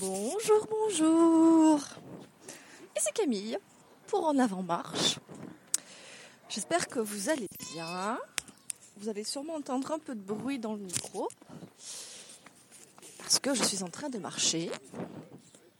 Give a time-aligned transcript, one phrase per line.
[0.00, 1.80] Bonjour, bonjour.
[2.96, 3.58] C'est Camille
[4.06, 5.18] pour En Avant Marche.
[6.48, 8.16] J'espère que vous allez bien.
[8.98, 11.28] Vous allez sûrement entendre un peu de bruit dans le micro
[13.18, 14.70] parce que je suis en train de marcher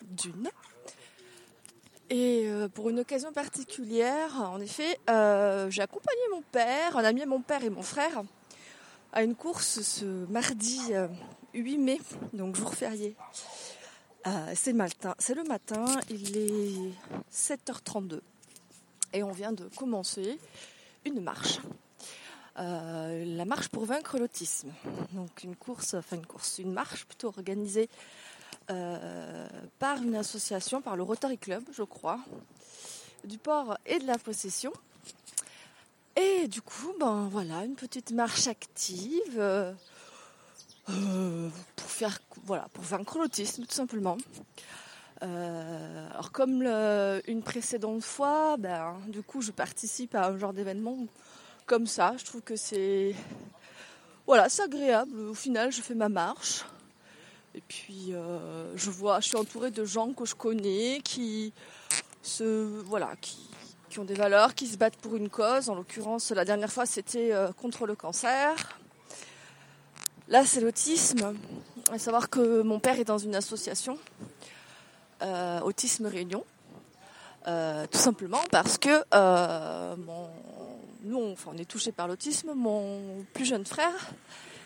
[0.02, 0.50] d'une.
[2.10, 7.24] Et euh, pour une occasion particulière, en effet, euh, j'ai accompagné mon père, un ami
[7.24, 8.24] mon père et mon frère,
[9.12, 10.80] à une course ce mardi
[11.54, 12.00] 8 euh, mai,
[12.32, 13.14] donc jour férié.
[14.54, 16.92] C'est le matin, c'est le matin, il est
[17.32, 18.20] 7h32
[19.12, 20.38] et on vient de commencer
[21.04, 21.60] une marche.
[22.56, 24.72] la marche pour vaincre l'autisme.
[25.12, 27.88] Donc une course, enfin une course, une marche plutôt organisée
[28.70, 32.20] euh, par une association, par le Rotary Club, je crois,
[33.24, 34.72] du port et de la possession.
[36.16, 39.40] Et du coup, ben voilà, une petite marche active
[40.88, 44.16] euh, euh, pour faire, voilà, pour vaincre l'autisme, tout simplement.
[45.20, 46.62] alors comme
[47.26, 50.96] une précédente fois, ben du coup, je participe à un genre d'événement
[51.66, 52.14] comme ça.
[52.18, 53.14] Je trouve que c'est,
[54.26, 55.18] voilà, c'est agréable.
[55.28, 56.64] Au final, je fais ma marche.
[57.54, 61.52] Et puis, euh, je vois, je suis entourée de gens que je connais qui
[63.88, 65.70] qui, ont des valeurs, qui se battent pour une cause.
[65.70, 68.78] En l'occurrence, la dernière fois, c'était euh, contre le cancer.
[70.28, 71.34] Là, c'est l'autisme.
[71.90, 73.98] À savoir que mon père est dans une association,
[75.22, 76.44] euh, Autisme Réunion.
[77.44, 79.02] tout simplement parce que
[81.04, 82.52] nous, on, on est touché par l'autisme.
[82.54, 84.10] Mon plus jeune frère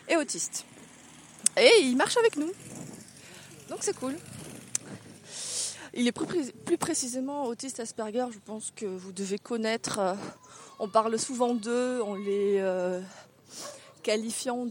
[0.07, 0.65] est autiste.
[1.57, 2.51] Et il marche avec nous.
[3.69, 4.15] Donc c'est cool.
[5.95, 9.99] Il est plus, précisément autiste Asperger, je pense que vous devez connaître.
[9.99, 10.15] Euh,
[10.79, 12.99] on parle souvent d'eux en les euh,
[14.01, 14.65] qualifiant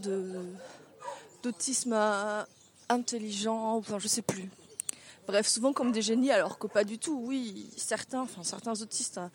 [1.43, 1.95] d'autisme
[2.89, 4.49] intelligent, enfin je sais plus.
[5.27, 7.21] Bref, souvent comme des génies, alors que pas du tout.
[7.23, 9.31] Oui, certains, certains autistes hein,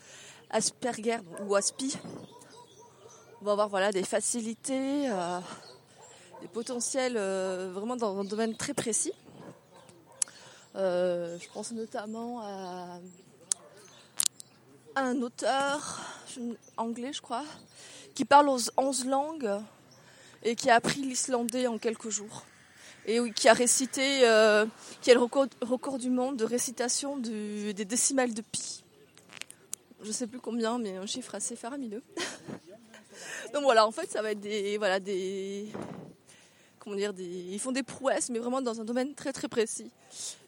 [0.50, 1.96] Asperger ou Aspi
[3.40, 5.10] vont avoir voilà des facilités.
[5.10, 5.40] Euh,
[6.40, 9.12] des potentiels euh, vraiment dans un domaine très précis.
[10.76, 13.00] Euh, je pense notamment à,
[14.96, 16.00] un auteur
[16.76, 17.44] anglais, je crois,
[18.14, 19.60] qui parle aux 11 langues
[20.42, 22.44] et qui a appris l'islandais en quelques jours.
[23.06, 24.66] Et qui a récité, euh,
[25.00, 28.84] qui a le record, du monde de récitation des décimales de pi.
[30.02, 32.02] Je ne sais plus combien, mais un chiffre assez faramineux.
[33.54, 35.72] Donc voilà, en fait, ça va être des, voilà, des,
[36.96, 39.90] dire, ils font des prouesses, mais vraiment dans un domaine très très précis.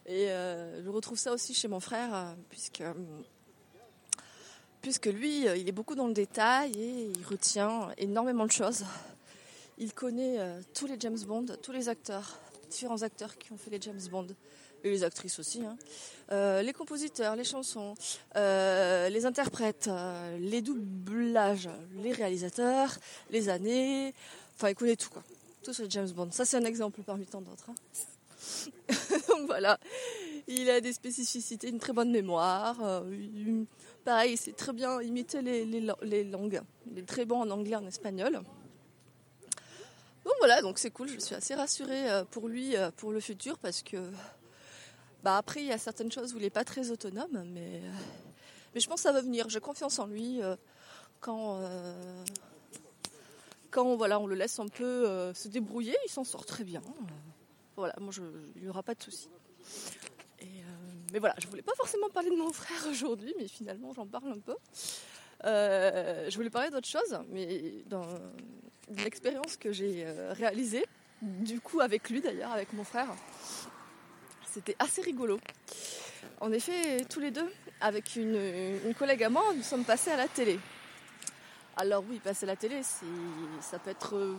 [0.05, 2.83] Et euh, je retrouve ça aussi chez mon frère, euh, puisque,
[4.81, 8.83] puisque lui, il est beaucoup dans le détail et il retient énormément de choses.
[9.77, 10.37] Il connaît
[10.73, 12.39] tous les James Bond, tous les acteurs,
[12.69, 14.27] différents acteurs qui ont fait les James Bond,
[14.83, 15.77] et les actrices aussi, hein.
[16.61, 17.95] les compositeurs, les chansons,
[18.35, 19.89] les interprètes,
[20.39, 22.97] les doublages, les réalisateurs,
[23.29, 24.13] les années,
[24.55, 25.23] enfin il connaît tout quoi
[25.61, 26.29] tout sur James Bond.
[26.31, 27.69] Ça, c'est un exemple parmi tant d'autres.
[27.69, 27.75] Hein.
[29.29, 29.79] Donc voilà,
[30.47, 32.77] il a des spécificités, une très bonne mémoire.
[32.81, 33.63] Euh,
[34.03, 36.61] pareil, il sait très bien imiter les, les, langues.
[36.91, 38.41] Il est très bon en anglais, en espagnol.
[40.41, 41.07] Voilà, donc c'est cool.
[41.07, 43.97] Je suis assez rassurée euh, pour lui, euh, pour le futur, parce que
[45.23, 47.81] bah après, il y a certaines choses où il n'est pas très autonome, mais,
[48.73, 49.47] mais je pense que ça va venir.
[49.49, 50.41] J'ai confiance en lui
[51.21, 51.59] quand
[53.95, 56.81] voilà, on le laisse un peu euh, se débrouiller, il s'en sort très bien.
[57.75, 58.21] voilà, moi, je,
[58.55, 59.29] il n'y aura pas de souci.
[60.41, 60.45] Euh,
[61.13, 64.31] mais voilà, je voulais pas forcément parler de mon frère aujourd'hui, mais finalement, j'en parle
[64.31, 64.55] un peu.
[65.45, 68.05] Euh, je voulais parler d'autre chose, mais dans
[68.97, 70.85] l'expérience que j'ai réalisée,
[71.21, 73.07] du coup avec lui d'ailleurs, avec mon frère,
[74.51, 75.39] c'était assez rigolo.
[76.39, 77.49] En effet, tous les deux,
[77.79, 80.59] avec une, collègue à moi, nous sommes passés à la télé.
[81.77, 82.81] Alors oui, passer la télé,
[83.61, 84.35] ça peut être euh,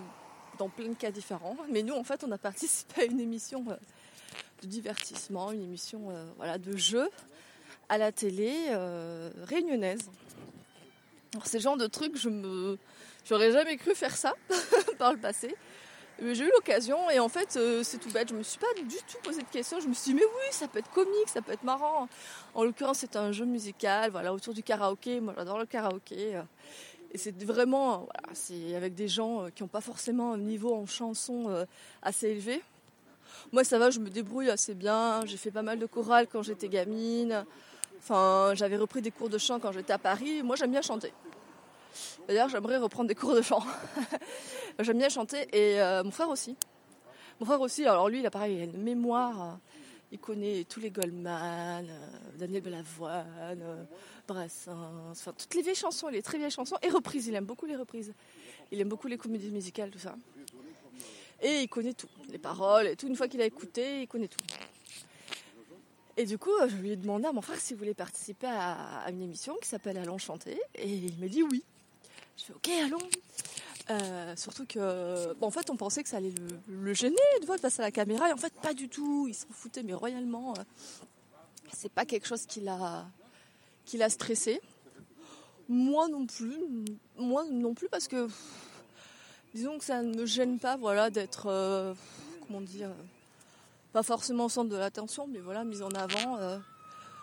[0.59, 1.57] dans plein de cas différents.
[1.71, 3.77] Mais nous, en fait, on a participé à une émission euh,
[4.63, 7.09] de divertissement, une émission euh, voilà, de jeu
[7.89, 8.53] à la télé
[9.43, 10.11] réunionnaise.
[11.35, 12.79] Alors, c'est le genre de truc, je me,
[13.25, 14.35] j'aurais jamais cru faire ça
[14.99, 15.55] par le passé.
[16.21, 18.97] Mais j'ai eu l'occasion et en fait c'est tout bête, je me suis pas du
[18.97, 21.43] tout posé de questions, je me suis dit mais oui ça peut être comique, ça
[21.43, 22.09] peut être marrant.
[22.55, 26.41] En l'occurrence c'est un jeu musical, voilà autour du karaoké, moi j'adore le karaoké.
[27.13, 30.87] Et c'est vraiment, c'est avec des gens euh, qui n'ont pas forcément un niveau en
[30.87, 31.67] chanson euh,
[32.01, 32.63] assez élevé.
[33.53, 35.21] Moi, ça va, je me débrouille assez bien.
[35.27, 37.45] J'ai fait pas mal de chorales quand j'étais gamine.
[37.99, 40.43] Enfin, j'avais repris des cours de chant quand j'étais à Paris.
[40.43, 41.13] Moi, j'aime bien chanter.
[42.29, 43.63] D'ailleurs, j'aimerais reprendre des cours de chant.
[44.79, 46.57] j'aime bien chanter et euh, mon frère aussi.
[47.41, 49.59] Mon frère aussi, alors lui, il a pareil, il a une mémoire
[50.11, 52.09] Il connaît tous les Goldman, euh,
[52.39, 53.27] Daniel Balavoine,
[53.63, 53.85] euh,
[54.29, 57.27] Brassens, enfin toutes les vieilles chansons, les très vieilles chansons et reprises.
[57.27, 58.13] Il aime beaucoup les reprises.
[58.71, 60.15] Il aime beaucoup les comédies musicales, tout ça.
[61.43, 63.09] Et il connaît tout, les paroles et tout.
[63.09, 64.39] Une fois qu'il a écouté, il connaît tout.
[66.17, 69.23] Et du coup, je lui ai demandé à mon frère s'il voulait participer à, une
[69.23, 70.61] émission qui s'appelle Allons chanter.
[70.75, 71.65] Et il me dit oui.
[72.47, 72.99] Je ok, allons.
[73.91, 76.35] Euh, surtout que, en fait, on pensait que ça allait
[76.69, 79.27] le, gêner de voir face à la caméra, et en fait, pas du tout.
[79.29, 80.55] Il s'en foutait, mais royalement.
[80.57, 80.63] Euh,
[81.73, 83.07] c'est pas quelque chose qui l'a,
[83.85, 84.61] qui l'a stressé.
[85.69, 86.59] Moi non plus.
[87.17, 88.29] Moi non plus, parce que,
[89.55, 91.95] disons que ça ne me gêne pas, voilà, d'être, euh,
[92.47, 92.91] comment dire,
[93.93, 96.39] pas forcément au centre de l'attention, mais voilà, mise en avant.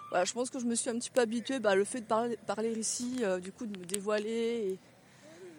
[0.09, 2.05] voilà, je pense que je me suis un petit peu habituée, bah, le fait de
[2.05, 4.79] parler, parler ici, du coup, de me dévoiler.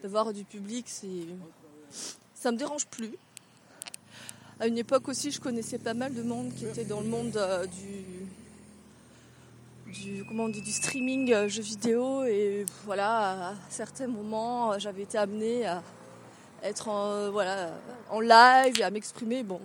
[0.02, 1.26] D'avoir du public, c'est
[2.34, 3.12] ça me dérange plus.
[4.58, 7.36] À une époque aussi, je connaissais pas mal de monde qui était dans le monde
[7.36, 14.06] euh, du, du, comment on dit, du streaming euh, jeux vidéo et voilà, à certains
[14.06, 15.82] moments, j'avais été amenée à
[16.62, 17.70] être en, voilà,
[18.10, 19.42] en live et à m'exprimer.
[19.42, 19.60] Bon,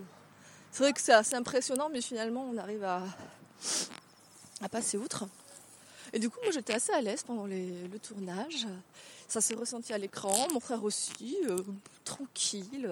[0.72, 3.02] c'est vrai que c'est assez impressionnant, mais finalement, on arrive à,
[4.62, 5.26] à passer outre.
[6.12, 8.66] Et du coup, moi, j'étais assez à l'aise pendant le tournage.
[9.28, 11.58] Ça s'est ressenti à l'écran, mon frère aussi, euh,
[12.04, 12.88] tranquille.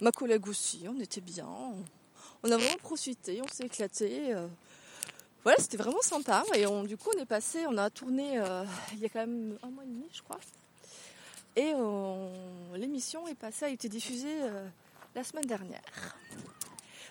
[0.00, 1.46] Ma collègue aussi, on était bien.
[2.42, 4.34] On a vraiment profité, on s'est éclaté.
[4.34, 4.48] Euh.
[5.44, 6.42] Voilà, c'était vraiment sympa.
[6.54, 9.58] Et du coup, on est passé, on a tourné euh, il y a quand même
[9.62, 10.40] un mois et demi, je crois.
[11.56, 11.72] Et
[12.76, 14.38] l'émission est passée, a été diffusée
[15.14, 15.82] la semaine dernière.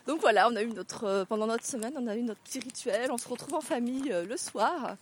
[0.09, 2.57] Donc voilà, on a eu notre, euh, pendant notre semaine, on a eu notre petit
[2.57, 3.11] rituel.
[3.11, 4.95] On se retrouve en famille euh, le soir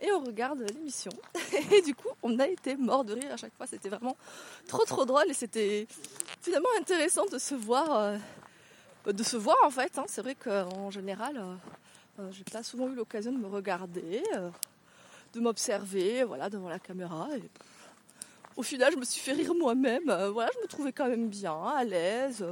[0.00, 1.12] et on regarde l'émission.
[1.70, 3.68] Et du coup, on a été mort de rire à chaque fois.
[3.68, 4.16] C'était vraiment
[4.66, 5.86] trop trop drôle et c'était
[6.40, 8.18] finalement intéressant de se voir,
[9.06, 9.96] euh, de se voir en fait.
[9.96, 10.06] Hein.
[10.08, 11.40] C'est vrai qu'en général,
[12.32, 14.24] j'ai pas souvent eu l'occasion de me regarder,
[15.34, 17.28] de m'observer, voilà, devant la caméra.
[18.56, 20.12] Au final, je me suis fait rire moi-même.
[20.32, 22.44] voilà, je me trouvais quand même bien, à l'aise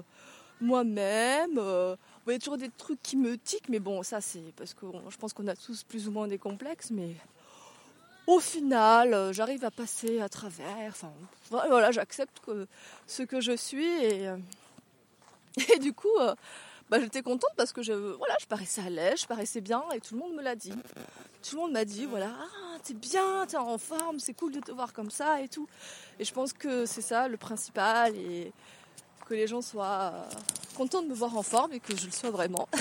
[0.60, 1.58] moi-même.
[1.58, 4.74] Euh, il y a toujours des trucs qui me tiquent, mais bon, ça c'est parce
[4.74, 7.14] que je pense qu'on a tous plus ou moins des complexes, mais
[8.26, 10.88] au final, euh, j'arrive à passer à travers.
[10.88, 11.12] Enfin,
[11.50, 12.40] voilà, j'accepte
[13.06, 14.36] ce que je suis et, euh,
[15.80, 16.18] du coup,
[16.90, 20.00] bah, j'étais contente parce que je, voilà, je paraissais à l'aise, je paraissais bien et
[20.00, 20.72] tout le monde me l'a dit.
[21.48, 24.60] Tout le monde m'a dit, voilà, ah, t'es bien, t'es en forme, c'est cool de
[24.60, 25.68] te voir comme ça et tout.
[26.18, 28.52] Et je pense que c'est ça le principal et
[29.26, 30.22] que les gens soient euh,
[30.76, 32.68] contents de me voir en forme et que je le sois vraiment.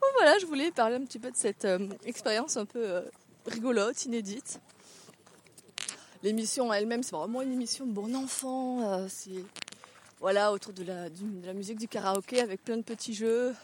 [0.00, 3.02] bon voilà, je voulais parler un petit peu de cette euh, expérience un peu euh,
[3.46, 4.60] rigolote, inédite.
[6.22, 9.06] L'émission elle-même, c'est vraiment une émission de bon enfant.
[9.08, 9.44] c'est
[10.18, 13.54] voilà autour de la, musique du karaoké avec plein de petits jeux.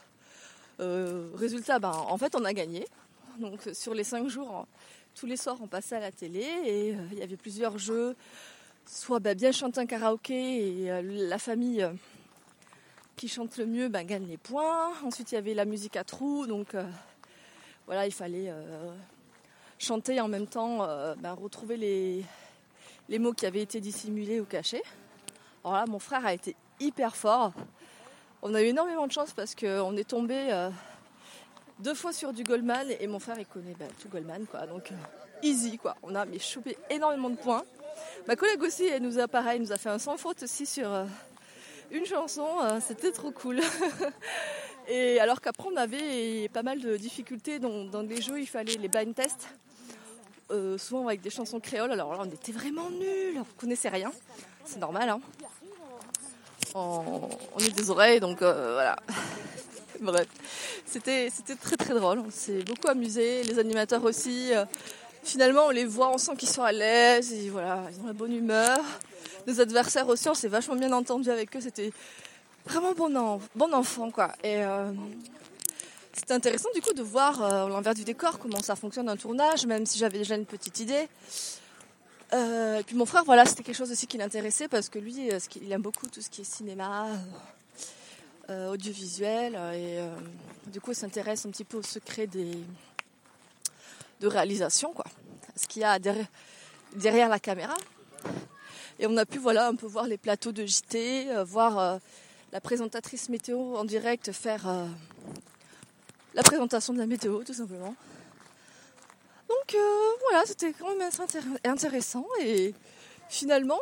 [0.79, 2.87] résultat, ben, en fait, on a gagné.
[3.41, 4.69] Donc sur les cinq jours,
[5.17, 8.15] tous les soirs, on passait à la télé et il y avait plusieurs jeux
[8.87, 11.93] soit bah, bien chanter un karaoké et euh, la famille euh,
[13.17, 14.93] qui chante le mieux bah, gagne les points.
[15.05, 16.85] Ensuite, il y avait la musique à trous, donc euh,
[17.87, 18.53] voilà, il fallait
[19.79, 20.79] chanter en même temps
[21.19, 22.25] bah, retrouver les,
[23.11, 24.83] les mots qui avaient été dissimulés ou cachés.
[25.63, 27.53] Alors là, mon frère a été hyper fort.
[28.41, 30.71] On a eu énormément de chance parce qu'on est tombé
[31.81, 34.91] deux fois sur du Goldman et mon frère il connaît tout Goldman quoi, donc
[35.43, 35.97] easy quoi.
[36.03, 37.65] On a mais chopé énormément de points.
[38.27, 40.91] Ma collègue aussi, elle nous a pareil, nous a fait un sans faute aussi sur
[40.93, 41.05] euh,
[41.91, 42.47] une chanson.
[42.63, 43.61] Euh, c'était trop cool.
[44.89, 48.77] Et alors qu'après, on avait pas mal de difficultés dans, dans les jeux, il fallait
[48.77, 49.49] les blind tests.
[50.51, 51.93] Euh, souvent avec des chansons créoles.
[51.93, 54.13] Alors là, on était vraiment nuls, on connaissait rien.
[54.65, 55.21] C'est normal, hein.
[56.75, 57.29] On,
[57.61, 58.97] est des oreilles, donc voilà.
[60.01, 60.27] Bref,
[60.85, 62.19] c'était très très drôle.
[62.19, 64.53] On s'est beaucoup amusé, les animateurs aussi
[65.25, 68.33] finalement, on les voit, on sent qu'ils sont à l'aise, voilà, ils ont la bonne
[68.33, 68.81] humeur.
[69.47, 71.93] Nos adversaires aussi, on s'est vachement bien entendu avec eux, c'était
[72.65, 74.33] vraiment bon, bon enfant, quoi.
[74.43, 74.93] Et euh,
[76.13, 79.67] c'était intéressant, du coup, de voir euh, l'envers du décor, comment ça fonctionne un tournage,
[79.67, 81.09] même si j'avais déjà une petite idée.
[82.33, 85.29] Euh, et puis mon frère, voilà, c'était quelque chose aussi qui l'intéressait, parce que lui,
[85.61, 87.07] il aime beaucoup tout ce qui est cinéma,
[88.49, 90.01] audiovisuel, et
[90.71, 92.59] du coup, il s'intéresse un petit peu au secret des
[94.25, 95.05] de réalisation, quoi.
[95.55, 97.77] Ce qu'il y a derrière, la caméra.
[98.99, 101.99] Et on a pu voilà un peu voir les plateaux de JT, euh, voir euh,
[102.53, 104.87] la présentatrice météo en direct faire euh,
[106.33, 107.95] la présentation de la météo tout simplement.
[109.49, 109.77] Donc
[110.21, 111.11] voilà, c'était quand même
[111.65, 112.75] intéressant et
[113.29, 113.81] finalement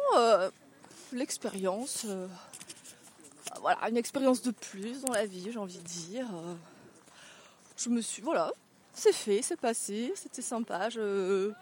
[1.13, 2.07] l'expérience,
[3.61, 6.27] voilà, une expérience de plus dans la vie, j'ai envie de dire.
[7.77, 8.53] je me suis, voilà,
[8.93, 10.91] c'est fait, c'est passé, c'était sympa.
[10.91, 11.53] Je,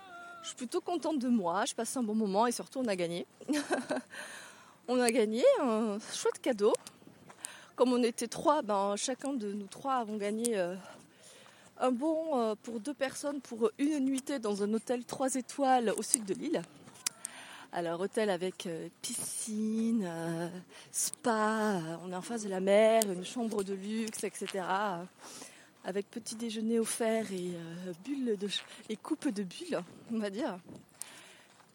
[0.43, 3.27] suis plutôt contente de moi, je passe un bon moment et surtout on a gagné.
[4.89, 6.73] on a gagné un chouette cadeau.
[7.77, 10.75] Comme on était trois, ben, chacun de nous trois avons gagné euh,
[11.79, 16.03] un bon euh, pour deux personnes pour une nuitée dans un hôtel 3 étoiles au
[16.03, 16.63] sud de l'île.
[17.73, 20.11] Alors hôtel avec euh, piscine,
[20.91, 24.65] spa, on est en face de la mer, une chambre de luxe, etc
[25.85, 28.37] avec petit déjeuner offert et euh, bulles
[28.89, 29.83] et coupe de bulles,
[30.13, 30.59] on va dire.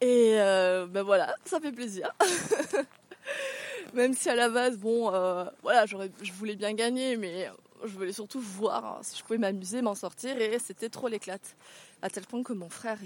[0.02, 2.12] Et euh, ben voilà, ça fait plaisir.
[3.94, 7.50] Même si à la base, bon, euh, voilà, je voulais bien gagner, mais
[7.84, 11.56] je voulais surtout voir hein, si je pouvais m'amuser, m'en sortir, et c'était trop l'éclate.
[12.02, 13.00] À tel point que mon frère,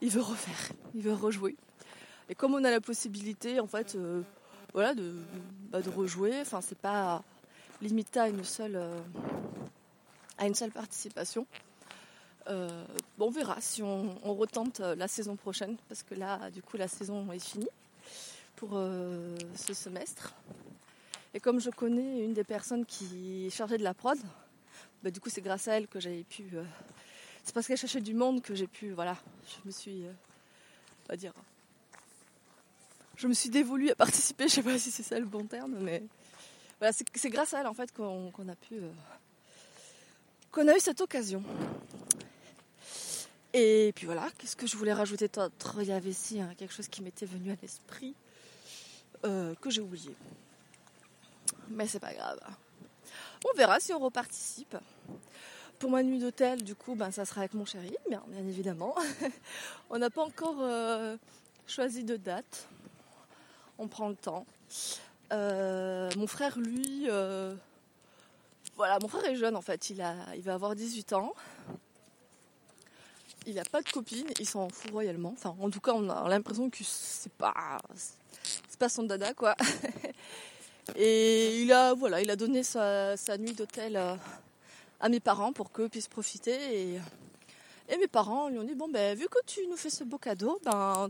[0.00, 1.54] il, veut refaire, il veut rejouer.
[2.28, 3.96] Et comme on a la possibilité, en fait,
[4.72, 5.14] voilà, de,
[5.70, 7.22] bah, de rejouer, enfin, c'est pas
[7.80, 8.98] limité à une seule, euh,
[10.38, 11.46] à une seule participation.
[12.48, 12.84] Euh,
[13.18, 16.76] bon, on verra si on, retente euh, la saison prochaine, parce que là, du coup,
[16.76, 17.68] la saison est finie
[18.54, 18.70] pour
[19.54, 20.34] ce semestre.
[21.34, 24.16] Et comme je connais une des personnes qui est chargée de la prod,
[25.02, 26.44] bah, du coup, c'est grâce à elle que j'avais pu.
[27.44, 28.92] c'est parce qu'elle cherchait du monde que j'ai pu.
[28.92, 30.04] Voilà, je me suis.
[30.06, 31.34] on va dire.
[33.16, 35.76] Je me suis dévolue à participer, je sais pas si c'est ça le bon terme,
[35.80, 36.02] mais
[36.80, 38.90] c'est grâce à elle en fait qu'on a pu euh,
[40.52, 41.42] qu'on a eu cette occasion.
[43.52, 45.76] Et puis voilà, qu'est-ce que je voulais rajouter d'autre?
[45.80, 48.14] Il y avait ici hein, quelque chose qui m'était venu à l'esprit
[49.24, 50.14] euh, que j'ai oublié.
[51.68, 52.40] Mais c'est pas grave.
[53.48, 54.76] On verra si on reparticipe.
[55.78, 58.94] Pour ma nuit d'hôtel, du coup, ben, ça sera avec mon chéri, bien, évidemment.
[59.90, 61.16] on n'a pas encore euh,
[61.66, 62.66] choisi de date.
[63.78, 64.46] On prend le temps.
[65.32, 67.54] Euh, mon frère, lui, euh,
[68.76, 71.34] voilà, mon frère est jeune en fait, il, a, il va avoir 18 ans.
[73.46, 75.32] Il n'a pas de copine, il s'en fout royalement.
[75.32, 79.54] Enfin, en tout cas, on a l'impression que c'est pas, c'est pas son dada quoi.
[80.96, 84.14] Et il a, voilà, il a donné sa, nuit d'hôtel euh,
[85.00, 86.94] à mes parents pour qu'eux puissent profiter.
[86.94, 87.00] Et,
[87.98, 90.60] mes parents lui ont dit bon ben vu que tu nous fais ce beau cadeau,
[90.64, 91.08] ben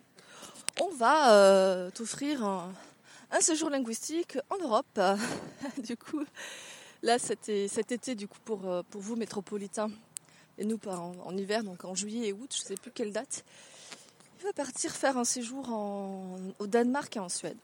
[0.81, 2.69] on va t'offrir
[3.31, 5.01] un séjour linguistique en Europe.
[5.79, 6.25] du coup,
[7.03, 9.91] là, cet été, du coup, pour, euh, vous, métropolitains,
[10.59, 13.13] et nous, en, en hiver, donc en juillet et août, je ne sais plus quelle
[13.13, 13.45] date,
[14.39, 15.69] il va partir faire un séjour
[16.59, 17.57] au Danemark et en Suède.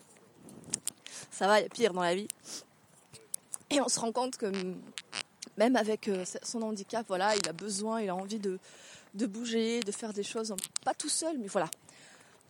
[1.31, 2.28] Ça va, il y a pire dans la vie.
[3.71, 4.52] Et on se rend compte que
[5.57, 8.59] même avec euh, son handicap, voilà, il a besoin, il a envie de,
[9.14, 10.54] de bouger, de faire des choses,
[10.85, 11.71] pas tout seul, mais voilà,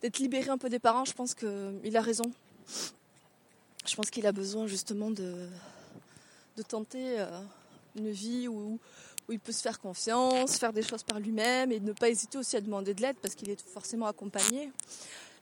[0.01, 2.31] d'être libéré un peu des parents, je pense qu'il a raison
[3.87, 5.49] je pense qu'il a besoin justement de,
[6.57, 7.41] de tenter euh,
[7.97, 8.79] une vie où,
[9.29, 12.39] où il peut se faire confiance, faire des choses par lui-même et ne pas hésiter
[12.39, 14.71] aussi à demander de l'aide parce qu'il est forcément accompagné.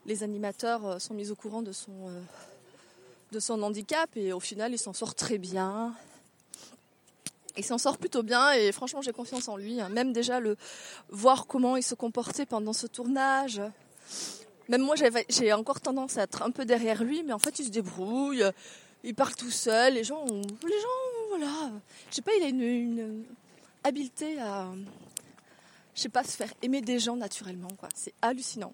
[0.06, 2.20] Les animateurs euh, sont mis au courant de son, euh,
[3.32, 5.94] de son handicap et au final il s'en sort très bien.
[7.56, 9.80] Il s'en sort plutôt bien et franchement j'ai confiance en lui.
[9.80, 9.88] Hein.
[9.90, 10.56] Même déjà le
[11.10, 13.60] voir comment il se comportait pendant ce tournage,
[14.70, 14.94] même moi,
[15.28, 18.44] j'ai encore tendance à être un peu derrière lui, mais en fait, il se débrouille,
[19.02, 19.94] il parle tout seul.
[19.94, 21.72] Les gens, les gens, voilà.
[22.08, 23.24] Je sais pas, il a une,
[23.82, 24.68] habileté à,
[25.96, 27.88] je sais pas, se faire aimer des gens naturellement, quoi.
[27.96, 28.72] C'est hallucinant.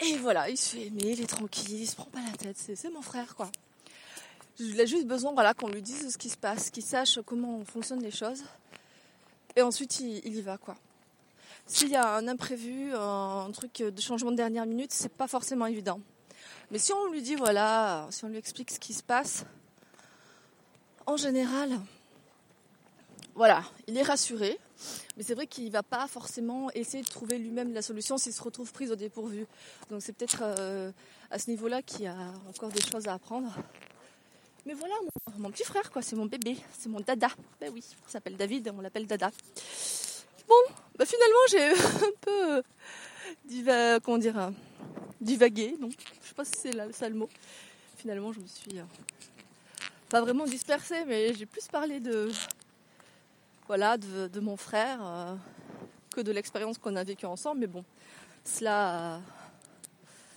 [0.00, 2.56] Et voilà, il se fait aimer, il est tranquille, il se prend pas la tête.
[2.58, 3.52] C'est mon frère, quoi.
[4.58, 7.64] Il a juste besoin, voilà, qu'on lui dise ce qui se passe, qu'il sache comment
[7.64, 8.42] fonctionnent les choses.
[9.54, 10.74] Et ensuite, il y va, quoi.
[11.66, 15.66] S'il y a un imprévu, un truc de changement de dernière minute, c'est pas forcément
[15.66, 16.00] évident.
[16.70, 19.44] Mais si on lui dit voilà, si on lui explique ce qui se passe,
[21.06, 21.70] en général,
[23.34, 24.58] voilà, il est rassuré.
[25.16, 28.42] Mais c'est vrai qu'il va pas forcément essayer de trouver lui-même la solution s'il se
[28.42, 29.46] retrouve pris au dépourvu.
[29.90, 30.90] Donc c'est peut-être euh,
[31.30, 32.16] à ce niveau-là qu'il y a
[32.48, 33.54] encore des choses à apprendre.
[34.66, 37.28] Mais voilà, mon, mon petit frère, quoi, c'est mon bébé, c'est mon dada.
[37.60, 39.30] Ben oui, il s'appelle David, on l'appelle dada.
[40.48, 42.62] Bon, bah finalement j'ai un peu
[43.44, 44.50] diva, comment dire, euh,
[45.20, 47.28] divagué, donc je sais pas si c'est ça le mot.
[47.96, 48.84] Finalement je me suis euh,
[50.08, 52.30] pas vraiment dispersée, mais j'ai plus parlé de
[53.66, 55.34] voilà de, mon frère euh,
[56.14, 57.60] que de l'expérience qu'on a vécue ensemble.
[57.62, 57.84] Mais bon,
[58.44, 59.20] cela,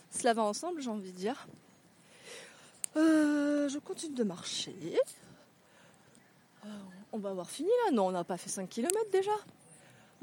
[0.10, 1.48] cela va ensemble, j'ai envie de dire.
[2.96, 4.74] je continue de marcher.
[7.12, 9.36] on va avoir fini là Non, on n'a pas fait 5 km déjà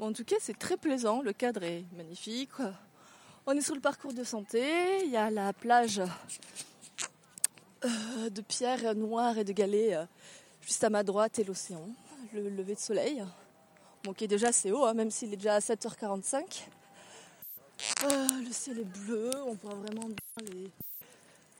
[0.03, 1.21] en tout cas, c'est très plaisant.
[1.21, 2.51] Le cadre est magnifique.
[3.45, 4.61] On est sur le parcours de santé.
[5.05, 6.01] Il y a la plage
[7.85, 10.05] euh, de pierres noires et de galets euh,
[10.61, 11.87] juste à ma droite et l'océan.
[12.33, 13.23] le lever de soleil.
[14.03, 16.63] Bon, qui est déjà assez haut, hein, même s'il est déjà à 7h45.
[18.03, 20.71] Euh, le ciel est bleu, on voit vraiment bien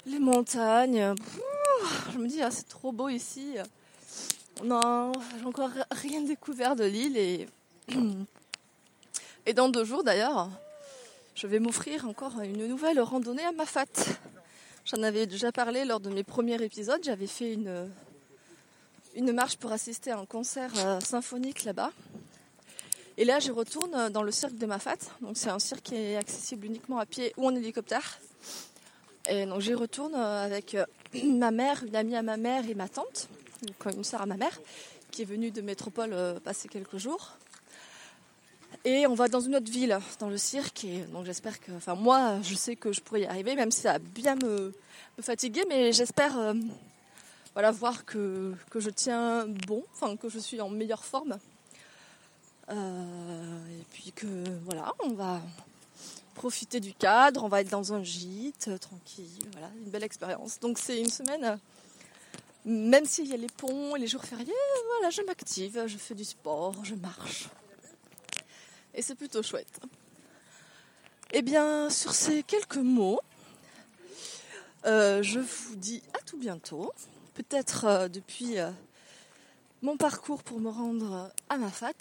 [0.05, 1.15] les, montagnes.
[2.11, 3.55] je me dis, ah, c'est trop beau ici.
[4.63, 7.47] Non, j'ai encore rien découvert de l'île et,
[9.45, 10.49] et dans deux jours d'ailleurs,
[11.35, 13.85] je vais m'offrir encore une nouvelle randonnée à Mafat.
[14.85, 16.99] J'en avais déjà parlé lors de mes premiers épisodes.
[17.03, 17.89] J'avais fait une,
[19.15, 21.91] une marche pour assister à un concert euh, symphonique là-bas.
[23.17, 24.97] Et là, je retourne dans le cirque de Mafat.
[25.21, 28.19] Donc, c'est un cirque qui est accessible uniquement à pied ou en hélicoptère.
[29.29, 30.85] Et donc, j'y retourne euh, avec euh,
[31.23, 33.29] ma mère, une amie à ma mère et ma tante,
[33.85, 34.59] une sœur à ma mère,
[35.11, 37.37] qui est venue de métropole passer quelques jours.
[38.85, 40.85] Et on va dans une autre ville, dans le cirque.
[41.13, 43.93] Donc j'espère que, enfin moi, je sais que je pourrais y arriver, même si ça
[43.93, 44.73] va bien me,
[45.21, 46.53] fatiguer, mais j'espère, euh,
[47.53, 51.37] voilà, voir que, que je tiens bon, enfin que je suis en meilleure forme.
[52.69, 54.27] Euh, et puis que,
[54.65, 55.39] voilà, on va
[56.35, 60.59] profiter du cadre, on va être dans un gîte, euh, tranquille, voilà, une belle expérience.
[60.59, 61.57] Donc c'est une semaine,
[62.65, 64.51] même s'il y a les ponts et les jours fériés,
[64.97, 67.47] voilà, je m'active, je fais du sport, je marche.
[68.93, 69.79] Et c'est plutôt chouette.
[71.31, 73.19] Eh bien, sur ces quelques mots,
[74.85, 76.91] euh, je vous dis à tout bientôt.
[77.33, 78.69] Peut-être euh, depuis euh,
[79.81, 81.93] mon parcours pour me rendre à ma fat.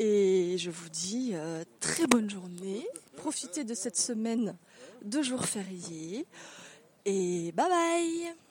[0.00, 1.34] Et je vous dis
[1.80, 2.86] très bonne journée.
[3.16, 4.56] Profitez de cette semaine
[5.02, 6.24] de jours fériés.
[7.04, 8.47] Et bye bye